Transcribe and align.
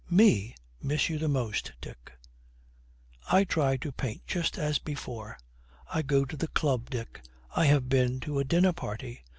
'Me 0.09 0.55
miss 0.81 1.09
you 1.09 1.27
most? 1.27 1.73
Dick, 1.79 2.11
I 3.31 3.43
try 3.43 3.77
to 3.77 3.91
paint 3.91 4.25
just 4.25 4.57
as 4.57 4.79
before. 4.79 5.37
I 5.93 6.01
go 6.01 6.25
to 6.25 6.35
the 6.35 6.47
club. 6.47 6.89
Dick, 6.89 7.21
I 7.55 7.65
have 7.65 7.87
been 7.87 8.19
to 8.21 8.39
a 8.39 8.43
dinner 8.43 8.73
party. 8.73 9.21